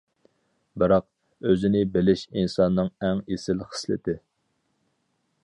[0.83, 1.03] بىراق.
[1.51, 4.19] ئۆزىنى بىلىش ئىنساننىڭ ئەڭ ئېسىل خىسلىتى!